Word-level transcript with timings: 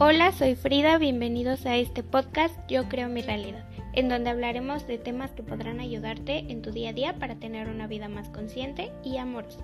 Hola, 0.00 0.32
soy 0.32 0.56
Frida, 0.56 0.98
bienvenidos 0.98 1.66
a 1.66 1.76
este 1.76 2.02
podcast 2.02 2.58
Yo 2.68 2.88
creo 2.88 3.08
mi 3.08 3.22
realidad, 3.22 3.64
en 3.92 4.08
donde 4.08 4.28
hablaremos 4.28 4.88
de 4.88 4.98
temas 4.98 5.30
que 5.30 5.44
podrán 5.44 5.78
ayudarte 5.78 6.38
en 6.48 6.62
tu 6.62 6.72
día 6.72 6.90
a 6.90 6.92
día 6.92 7.14
para 7.20 7.36
tener 7.36 7.68
una 7.68 7.86
vida 7.86 8.08
más 8.08 8.28
consciente 8.28 8.90
y 9.04 9.18
amorosa. 9.18 9.60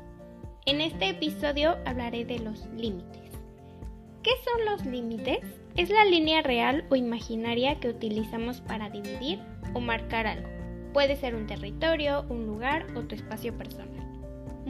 En 0.67 0.81
este 0.81 1.09
episodio 1.09 1.77
hablaré 1.85 2.25
de 2.25 2.39
los 2.39 2.65
límites. 2.77 3.33
¿Qué 4.23 4.31
son 4.45 4.67
los 4.67 4.87
límites? 4.87 5.41
Es 5.75 5.91
la 5.91 6.05
línea 6.05 6.43
real 6.43 6.85
o 6.91 6.95
imaginaria 6.95 7.81
que 7.81 7.89
utilizamos 7.89 8.61
para 8.61 8.89
dividir 8.89 9.41
o 9.75 9.81
marcar 9.81 10.29
algo. 10.29 10.49
Puede 10.93 11.17
ser 11.17 11.35
un 11.35 11.49
territorio, 11.49 12.25
un 12.29 12.47
lugar 12.47 12.87
o 12.95 13.01
tu 13.01 13.17
espacio 13.17 13.59
personal. 13.59 14.10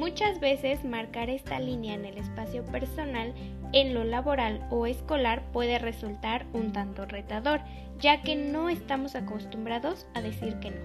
Muchas 0.00 0.40
veces 0.40 0.82
marcar 0.82 1.28
esta 1.28 1.60
línea 1.60 1.92
en 1.92 2.06
el 2.06 2.16
espacio 2.16 2.64
personal 2.64 3.34
en 3.74 3.92
lo 3.92 4.02
laboral 4.02 4.66
o 4.70 4.86
escolar 4.86 5.42
puede 5.52 5.78
resultar 5.78 6.46
un 6.54 6.72
tanto 6.72 7.04
retador, 7.04 7.60
ya 7.98 8.22
que 8.22 8.34
no 8.34 8.70
estamos 8.70 9.14
acostumbrados 9.14 10.06
a 10.14 10.22
decir 10.22 10.58
que 10.60 10.70
no. 10.70 10.78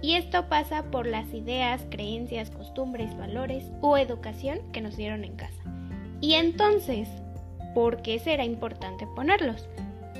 Y 0.00 0.14
esto 0.14 0.48
pasa 0.48 0.84
por 0.90 1.06
las 1.06 1.34
ideas, 1.34 1.84
creencias, 1.90 2.48
costumbres, 2.48 3.14
valores 3.18 3.70
o 3.82 3.98
educación 3.98 4.60
que 4.72 4.80
nos 4.80 4.96
dieron 4.96 5.24
en 5.24 5.36
casa. 5.36 5.62
Y 6.22 6.32
entonces, 6.32 7.10
¿por 7.74 8.00
qué 8.00 8.18
será 8.20 8.46
importante 8.46 9.06
ponerlos? 9.06 9.68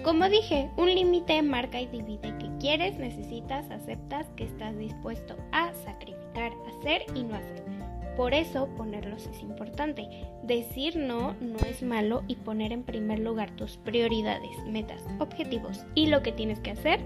Como 0.04 0.28
dije, 0.28 0.68
un 0.76 0.94
límite 0.94 1.40
marca 1.40 1.80
y 1.80 1.86
divide 1.86 2.36
que 2.38 2.50
quieres, 2.60 2.98
necesitas, 2.98 3.70
aceptas, 3.70 4.26
que 4.36 4.44
estás 4.44 4.76
dispuesto 4.76 5.38
a 5.52 5.72
sacrificar, 5.72 6.52
hacer 6.68 7.06
y 7.14 7.22
no 7.22 7.36
hacer. 7.36 7.71
Por 8.16 8.34
eso 8.34 8.68
ponerlos 8.76 9.26
es 9.26 9.40
importante. 9.40 10.08
Decir 10.42 10.96
no 10.96 11.34
no 11.40 11.58
es 11.66 11.82
malo 11.82 12.22
y 12.28 12.36
poner 12.36 12.72
en 12.72 12.82
primer 12.82 13.18
lugar 13.18 13.50
tus 13.56 13.76
prioridades, 13.78 14.50
metas, 14.66 15.02
objetivos 15.18 15.84
y 15.94 16.06
lo 16.06 16.22
que 16.22 16.32
tienes 16.32 16.60
que 16.60 16.72
hacer 16.72 17.00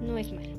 no 0.00 0.18
es 0.18 0.32
malo. 0.32 0.56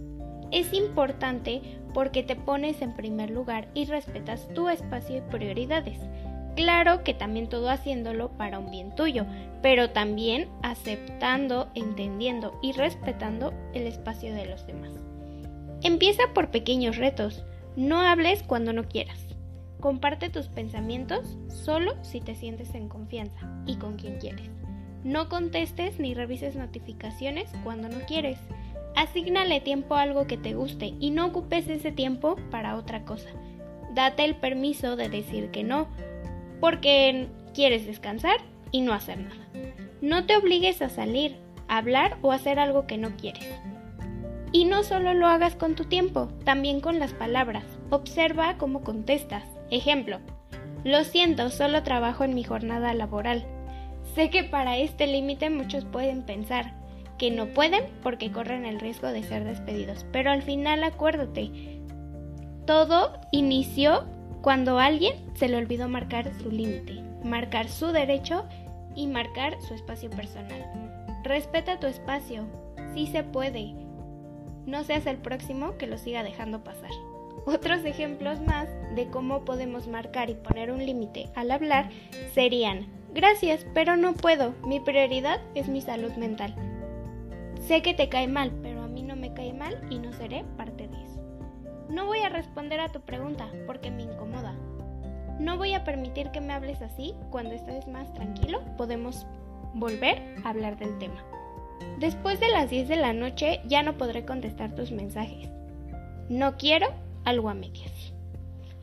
Es 0.51 0.73
importante 0.73 1.61
porque 1.93 2.23
te 2.23 2.35
pones 2.35 2.81
en 2.81 2.93
primer 2.93 3.29
lugar 3.29 3.67
y 3.73 3.85
respetas 3.85 4.47
tu 4.53 4.69
espacio 4.69 5.17
y 5.17 5.21
prioridades. 5.21 5.99
Claro 6.55 7.03
que 7.03 7.15
también 7.15 7.49
todo 7.49 7.69
haciéndolo 7.69 8.29
para 8.37 8.59
un 8.59 8.69
bien 8.69 8.93
tuyo, 8.93 9.25
pero 9.63 9.89
también 9.89 10.49
aceptando, 10.61 11.69
entendiendo 11.73 12.59
y 12.61 12.73
respetando 12.73 13.53
el 13.73 13.87
espacio 13.87 14.33
de 14.33 14.45
los 14.45 14.67
demás. 14.67 14.91
Empieza 15.81 16.23
por 16.33 16.51
pequeños 16.51 16.97
retos. 16.97 17.43
No 17.75 18.01
hables 18.01 18.43
cuando 18.43 18.71
no 18.71 18.87
quieras. 18.87 19.32
Comparte 19.83 20.29
tus 20.29 20.47
pensamientos 20.47 21.37
solo 21.49 22.01
si 22.03 22.21
te 22.21 22.35
sientes 22.35 22.73
en 22.73 22.87
confianza 22.87 23.53
y 23.65 23.75
con 23.75 23.97
quien 23.97 24.17
quieres. 24.17 24.49
No 25.03 25.27
contestes 25.27 25.99
ni 25.99 26.13
revises 26.13 26.55
notificaciones 26.55 27.51
cuando 27.65 27.89
no 27.89 27.99
quieres. 28.05 28.39
Asignale 28.95 29.59
tiempo 29.59 29.95
a 29.95 30.03
algo 30.03 30.25
que 30.25 30.37
te 30.37 30.53
guste 30.53 30.93
y 31.01 31.11
no 31.11 31.25
ocupes 31.25 31.67
ese 31.67 31.91
tiempo 31.91 32.37
para 32.49 32.77
otra 32.77 33.03
cosa. 33.03 33.27
Date 33.93 34.23
el 34.23 34.37
permiso 34.37 34.95
de 34.95 35.09
decir 35.09 35.51
que 35.51 35.65
no, 35.65 35.89
porque 36.61 37.27
quieres 37.53 37.85
descansar 37.85 38.37
y 38.71 38.79
no 38.79 38.93
hacer 38.93 39.19
nada. 39.19 39.49
No 39.99 40.25
te 40.25 40.37
obligues 40.37 40.81
a 40.81 40.87
salir, 40.87 41.35
hablar 41.67 42.19
o 42.21 42.31
hacer 42.31 42.57
algo 42.57 42.87
que 42.87 42.97
no 42.97 43.17
quieres. 43.17 43.49
Y 44.53 44.63
no 44.63 44.83
solo 44.83 45.13
lo 45.13 45.27
hagas 45.27 45.55
con 45.55 45.75
tu 45.75 45.83
tiempo, 45.85 46.29
también 46.45 46.79
con 46.79 46.99
las 46.99 47.11
palabras. 47.11 47.65
Observa 47.89 48.57
cómo 48.57 48.83
contestas. 48.83 49.43
Ejemplo, 49.71 50.19
lo 50.85 51.03
siento, 51.03 51.49
solo 51.49 51.83
trabajo 51.83 52.23
en 52.23 52.35
mi 52.35 52.43
jornada 52.43 52.93
laboral. 52.93 53.45
Sé 54.15 54.29
que 54.29 54.43
para 54.43 54.77
este 54.77 55.07
límite 55.07 55.49
muchos 55.49 55.83
pueden 55.85 56.23
pensar 56.23 56.73
que 57.17 57.31
no 57.31 57.47
pueden 57.47 57.83
porque 58.01 58.31
corren 58.31 58.65
el 58.65 58.79
riesgo 58.79 59.07
de 59.07 59.23
ser 59.23 59.43
despedidos, 59.43 60.05
pero 60.11 60.31
al 60.31 60.41
final 60.41 60.83
acuérdate, 60.83 61.81
todo 62.65 63.13
inició 63.31 64.05
cuando 64.41 64.79
alguien 64.79 65.13
se 65.35 65.47
le 65.47 65.57
olvidó 65.57 65.87
marcar 65.87 66.31
su 66.41 66.51
límite, 66.51 67.01
marcar 67.23 67.69
su 67.69 67.87
derecho 67.87 68.45
y 68.95 69.07
marcar 69.07 69.55
su 69.61 69.73
espacio 69.73 70.09
personal. 70.09 70.69
Respeta 71.23 71.79
tu 71.79 71.87
espacio, 71.87 72.45
sí 72.93 73.07
se 73.07 73.23
puede. 73.23 73.73
No 74.65 74.83
seas 74.83 75.05
el 75.05 75.17
próximo 75.17 75.77
que 75.77 75.87
lo 75.87 75.97
siga 75.97 76.23
dejando 76.23 76.63
pasar. 76.63 76.91
Otros 77.45 77.83
ejemplos 77.83 78.39
más 78.39 78.69
de 78.95 79.07
cómo 79.07 79.43
podemos 79.43 79.87
marcar 79.87 80.29
y 80.29 80.35
poner 80.35 80.71
un 80.71 80.85
límite 80.85 81.29
al 81.35 81.51
hablar 81.51 81.89
serían, 82.33 82.87
gracias, 83.13 83.65
pero 83.73 83.97
no 83.97 84.13
puedo, 84.13 84.53
mi 84.65 84.79
prioridad 84.79 85.41
es 85.53 85.67
mi 85.67 85.81
salud 85.81 86.13
mental. 86.13 86.55
Sé 87.67 87.81
que 87.81 87.93
te 87.93 88.07
cae 88.07 88.27
mal, 88.27 88.51
pero 88.61 88.81
a 88.81 88.87
mí 88.87 89.03
no 89.03 89.15
me 89.15 89.33
cae 89.33 89.53
mal 89.53 89.85
y 89.89 89.99
no 89.99 90.13
seré 90.13 90.45
parte 90.57 90.87
de 90.87 91.01
eso. 91.01 91.21
No 91.89 92.05
voy 92.05 92.19
a 92.19 92.29
responder 92.29 92.79
a 92.79 92.89
tu 92.89 93.01
pregunta 93.01 93.49
porque 93.67 93.91
me 93.91 94.03
incomoda. 94.03 94.55
No 95.39 95.57
voy 95.57 95.73
a 95.73 95.83
permitir 95.83 96.31
que 96.31 96.41
me 96.41 96.53
hables 96.53 96.81
así. 96.81 97.13
Cuando 97.29 97.53
estés 97.53 97.87
más 97.87 98.13
tranquilo, 98.13 98.61
podemos 98.77 99.25
volver 99.73 100.21
a 100.43 100.49
hablar 100.49 100.77
del 100.77 100.97
tema. 100.99 101.23
Después 101.99 102.39
de 102.39 102.49
las 102.49 102.69
10 102.69 102.87
de 102.87 102.95
la 102.95 103.13
noche 103.13 103.61
ya 103.65 103.83
no 103.83 103.97
podré 103.97 104.25
contestar 104.25 104.75
tus 104.75 104.91
mensajes. 104.91 105.49
No 106.29 106.57
quiero 106.57 106.87
algo 107.25 107.49
a 107.49 107.53
medias. 107.53 108.13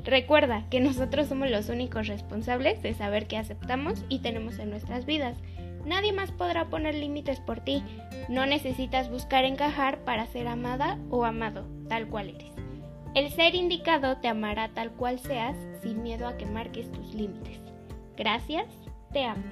Recuerda 0.05 0.65
que 0.71 0.81
nosotros 0.81 1.29
somos 1.29 1.51
los 1.51 1.69
únicos 1.69 2.07
responsables 2.07 2.83
de 2.83 2.95
saber 2.95 3.27
qué 3.27 3.37
aceptamos 3.37 4.05
y 4.09 4.21
tenemos 4.21 4.59
en 4.59 4.71
nuestras 4.71 5.05
vidas. 5.05 5.37
Nadie 5.85 6.13
más 6.13 6.31
podrá 6.33 6.69
poner 6.69 6.95
límites 6.95 7.41
por 7.41 7.61
ti. 7.61 7.83
No 8.29 8.47
necesitas 8.47 9.11
buscar 9.11 9.45
encajar 9.45 9.99
para 10.05 10.27
ser 10.27 10.49
amada 10.49 10.99
o 11.11 11.25
amado, 11.25 11.67
tal 11.89 12.09
cual 12.09 12.31
eres. 12.31 12.53
El 13.15 13.31
ser 13.31 13.55
indicado 13.55 14.19
te 14.19 14.29
amará 14.29 14.69
tal 14.69 14.93
cual 14.93 15.19
seas 15.19 15.57
sin 15.83 16.03
miedo 16.03 16.29
a 16.29 16.37
que 16.37 16.47
marques 16.47 16.91
tus 16.93 17.13
límites. 17.15 17.59
Gracias, 18.17 18.67
te 19.13 19.25
amo. 19.25 19.43